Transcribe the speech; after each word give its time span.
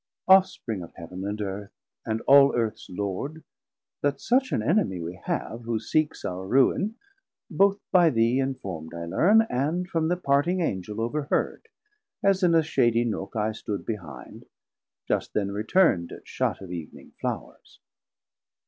Ofspring 0.27 0.81
of 0.83 0.91
Heav'n 0.95 1.23
and 1.27 1.39
Earth, 1.39 1.69
and 2.07 2.21
all 2.21 2.55
Earths 2.55 2.87
Lord, 2.89 3.43
That 4.01 4.19
such 4.19 4.51
an 4.51 4.61
enemie 4.63 4.99
we 4.99 5.21
have, 5.25 5.61
who 5.61 5.79
seeks 5.79 6.25
Our 6.25 6.47
ruin, 6.47 6.95
both 7.51 7.79
by 7.91 8.09
thee 8.09 8.37
informd 8.39 8.95
I 8.95 9.05
learne, 9.05 9.45
And 9.47 9.87
from 9.87 10.07
the 10.07 10.17
parting 10.17 10.59
Angel 10.59 10.99
over 11.01 11.25
heard 11.25 11.67
As 12.23 12.41
in 12.41 12.55
a 12.55 12.63
shadie 12.63 13.05
nook 13.05 13.35
I 13.35 13.51
stood 13.51 13.85
behind, 13.85 14.47
Just 15.07 15.35
then 15.35 15.49
returnd 15.51 16.11
at 16.13 16.27
shut 16.27 16.61
of 16.63 16.71
Evening 16.71 17.11
Flours. 17.21 17.79